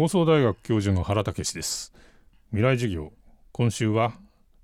[0.00, 1.92] 放送大学教授の原武です。
[2.52, 3.12] 未来授業
[3.52, 4.14] 今週は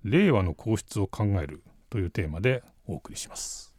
[0.03, 3.75] 令和の皇室を考えるというテーマでお送りします。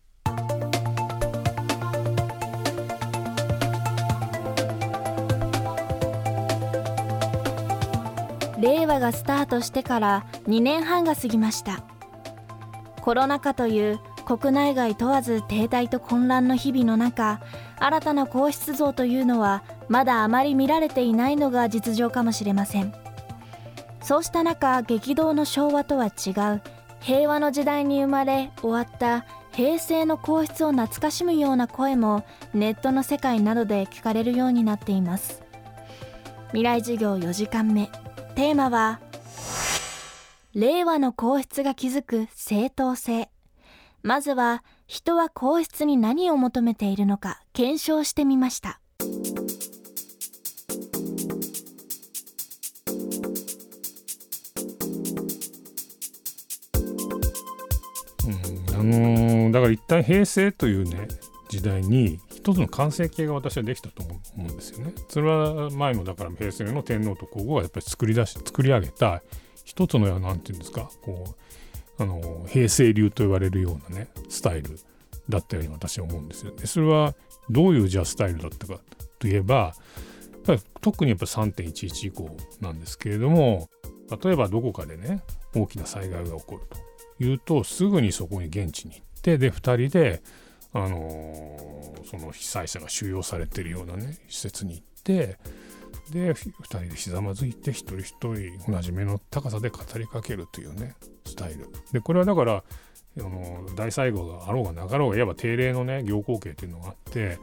[8.60, 11.82] 令和がスタートしてから2年半が過ぎました。
[13.02, 17.40] コロナ禍という国内外問わず停滞と混乱の日々の中
[17.80, 22.94] 新たな皇室像というのはまだあまり見られていないのが実情かもしれません。
[24.02, 26.62] そうした中激動の昭和とは違う
[27.00, 35.42] 平和の時代に生まれ終わった平成の皇室を懐かしむような声もネットの世界などで聞かれるようになっています。
[36.48, 37.90] 未来授業4時間目。
[38.36, 39.00] テーマは
[40.54, 43.30] 令和の皇室が築く正当性。
[44.04, 48.80] まずは人は皇室に何を求めているのか検証してみました
[58.26, 61.08] うんあのだから一旦平成というね
[61.50, 64.94] 時代に一つの完成形が私はできたと思うんですよね。
[65.10, 69.22] それは前のだから平成の天皇と皇后がやっぱり作り出し作り上げた
[69.66, 71.36] 一つの何て言うんですかこう
[72.00, 74.80] あの平成流と言われるようなねスタイル
[75.30, 76.56] だったように私は思うんですよ。
[76.56, 77.16] でそれは
[77.50, 78.80] どういうじゃスタイルだったか
[79.20, 79.74] といえば
[80.82, 82.30] 特にやっぱ3.11以降
[82.62, 83.70] なんですけれども
[84.24, 85.22] 例えばどこかでね
[85.56, 86.62] 大きな災害が起こる
[87.18, 90.22] というとすぐにそこに現地に行ってで2人で
[90.74, 95.38] あのーその被災者が収容されてるようなね施設に行って
[96.12, 101.68] で2人でひざまずいて一人一人同じ目の高さで語りかけるというねスタイル。
[101.92, 102.64] でこれはだから
[103.20, 107.40] あの大災害があろうがなかろうがいわば定例のね行幸啓というのがあって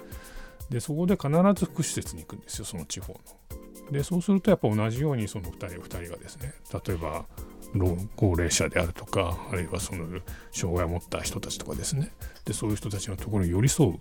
[0.71, 3.19] でそこで必ず福祉施設に行くんですよその地方の。
[3.91, 6.55] でそうするとやっぱ同じようにその2人2人がですね
[6.87, 7.27] 例えば
[7.75, 10.07] 老高齢者であるとかあるいはその
[10.53, 12.13] 障害を持った人たちとかですね。
[12.45, 13.99] でそういう人たちのところに寄り添う、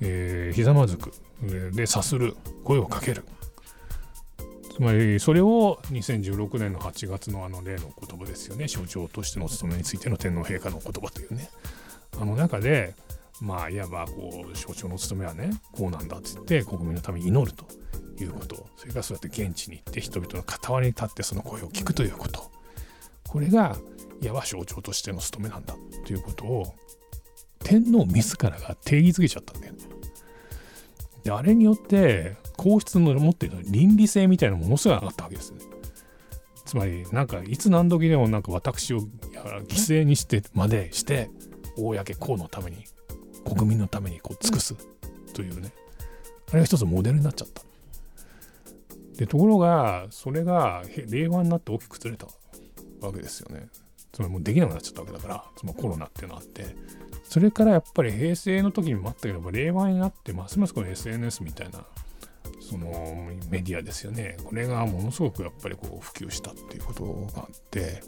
[0.00, 1.12] えーひざまずく
[1.72, 3.24] で察する声をかける。
[4.74, 8.66] つまりそれを2016年の8月のあの例の言葉ですよね。
[8.66, 11.48] 象徴としてのお務めについての天皇陛下の言葉というね。
[12.20, 12.94] あの中で
[13.40, 17.66] まあいわばこう象徴の務めはねこうなんだっつって国民のために祈ると
[18.20, 18.66] いうこと。
[18.76, 22.50] それからそうやって現地に行って人々の傍りに立ってその声を聞くということ。
[23.28, 23.76] これが
[24.20, 26.74] いわば象徴としての務めなんだということを
[27.60, 29.78] 天皇自らが定義づけちゃったんだよね。
[31.22, 35.58] であれによって皇室の持っている倫理性みたいなものすごい上がったわけですね。
[36.64, 41.28] つまりなんかいつ何時でもなんか私を犠牲にしてまでして
[41.76, 42.78] 公公のために
[43.44, 44.74] 国民のためにこう尽くす
[45.34, 45.74] というね
[46.48, 47.60] あれが一つモデルになっちゃった。
[49.18, 52.26] でところがそれが令和になって大きく崩れた
[53.06, 53.68] わけですよね。
[54.10, 56.64] つまりもうできなくなっちゃったわけだからつまりコロナっていうのがあって
[57.24, 61.84] それからやっぱり平成の時にもあったけど令和になってますますこの SNS みたいな
[62.64, 62.88] その
[63.50, 64.38] メディアですよね。
[64.42, 68.00] これがものすごくやっぱりこう普及したっていうことがあって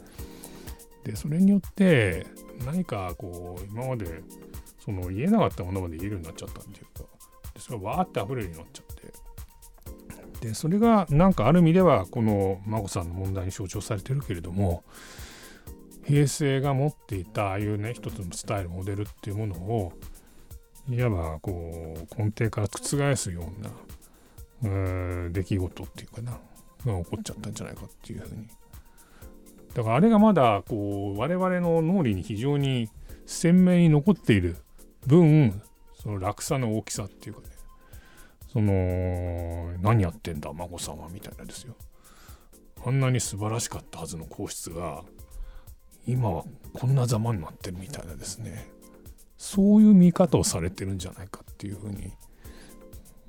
[1.03, 2.25] でそれによって
[2.65, 4.23] 何かこう今まで
[4.83, 7.03] その言えなかったものまで言えるようになっちゃったっていうか
[7.53, 10.47] でそれがわーって溢れるようになっちゃって。
[10.47, 14.83] でそれがなんかある意味ではこの眞子さんの問題に象徴されてるけれども
[16.05, 19.93] 平成が持っていたああいうね一つのスタイルモデルっていうものを
[20.89, 23.71] いわばこう根底から覆すような
[24.63, 26.39] うー出来事っていうかな。
[26.85, 28.47] が起こっちゃったんじゃないかっていうふうに。
[29.73, 32.89] だからあれがまだこう我々の脳裏に非常に
[33.25, 34.55] 鮮明に残っている
[35.05, 35.61] 分
[36.01, 37.47] その落差の大きさっていうかね。
[38.51, 41.75] その何やってんだ孫さんはみたいなですよ。
[42.85, 45.03] あんなに素晴らしかったはずの皇室が
[46.07, 46.43] 今は
[46.73, 48.69] こんなざまになってるみたいなですね。
[49.37, 52.11] そういう見方をされてるんじゃないかっていうふうに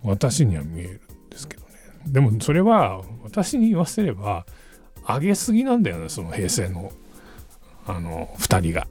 [0.02, 1.02] 私には見える。
[1.28, 1.68] ですけどね
[2.06, 4.46] でもそれは私に言わせれば
[5.06, 6.92] 上げすぎなんだよねその平成の
[7.86, 8.86] あの2人が。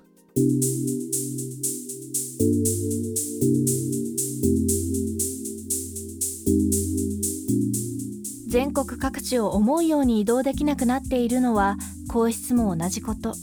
[8.47, 13.35] 全国各地を思うように移動できなくなっているのは皇室も同じこと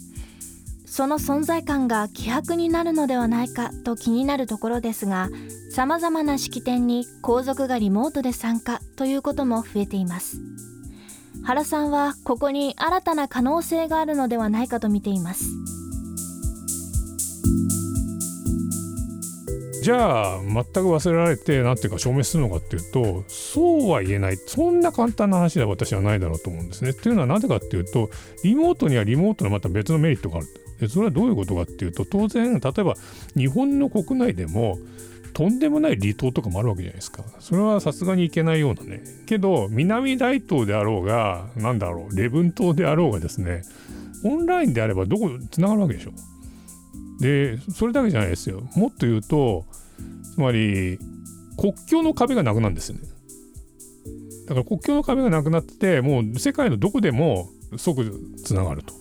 [0.86, 5.28] その存在感が希薄になるのではないかと気になるところですが
[5.74, 10.38] さまざまな式典に皇族がリモートで参加ということも増えています
[11.42, 15.46] 原さんはここに新たな可能性があるのではないかと見ています
[19.82, 26.90] じゃあ全く忘れられて何ていうか証明するのかっていうとそうは言えないそんな簡単な話では私はないだろうと思うんですね。
[26.90, 28.10] っていうのはなぜかっていうと
[28.44, 30.46] リモートにはリモートのまた別のメリットがある。
[30.80, 32.94] でそれはどういうことかっていうと当然例えば
[33.36, 34.78] 日本の国内でも
[35.34, 37.24] とんでもない離島とかもあるわけじゃないですか。
[37.40, 39.02] それはさすがにいけないようなね。
[39.26, 43.62] けど南大東であろうが何だろう礼文島であろうがですね
[44.24, 46.12] オンラインであればどこつながるわけでしょ。
[47.20, 49.64] でそれだけじゃないですよもっと言うと
[50.34, 50.98] つまり
[51.56, 53.02] 国境の壁がなくなるんですよね
[54.48, 58.10] だから国境の壁がなくなってもう世界のどこでも即
[58.44, 58.94] つながると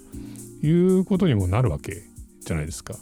[0.66, 2.04] いうことにもなるわけ
[2.46, 2.96] じゃないですか。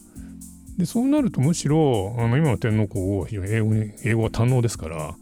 [0.82, 5.16] でそうなるとむしろあの今の天皇皇后は英語に英語は堪能ですから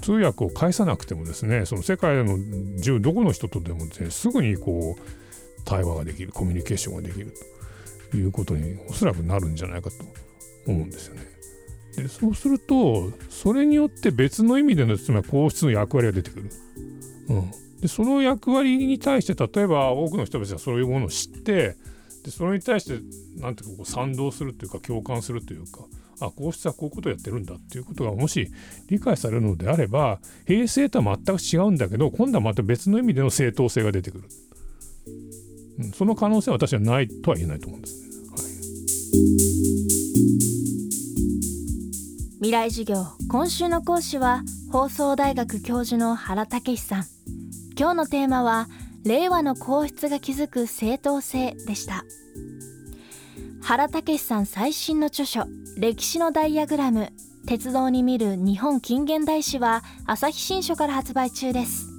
[0.00, 2.38] 通訳を介さなくてもですねその世界の
[2.80, 7.34] 中どこの人とでも、ね、すぐにこう対話ができるコミュニケーションができる
[8.12, 9.96] ということにおそらくなるんじゃないかと
[10.66, 11.22] 思うんですよね。
[11.96, 16.50] でそうするとそれによって別の意味でのつまり皇室の役割が出てくる。
[17.28, 17.50] うん、
[17.82, 21.76] でその役割に対して例えば多くの人たちはそういうものを知って
[22.24, 22.98] でそれに対して
[23.36, 25.84] 何ていうかこう賛同するというか共感するというか
[26.20, 28.50] あ皇室はこういうことをやってるんだっていうことがもし
[28.88, 34.24] 理解されるのであれば平成とは全く違うんだけど今度はまた別の意味での正当性が出てくる、
[35.80, 38.04] うん、その可能性は私はないとは言えないと思うんですね。
[42.38, 47.04] 未来授業今週の講師は放送大学教授の原武さん。
[47.76, 48.68] 今日のテーマは
[49.04, 52.04] 令和の皇室が築く正当性でした。
[53.62, 55.44] 原武さん最新の著書
[55.76, 57.12] 歴史のダイアグラム
[57.46, 61.93] 鉄道に見る日本近現代史は朝日新書から発売中です。